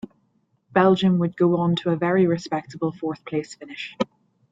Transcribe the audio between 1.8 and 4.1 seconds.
a very respectable fourth-place finish.